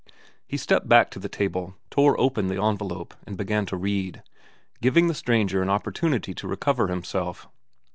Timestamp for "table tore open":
1.29-2.47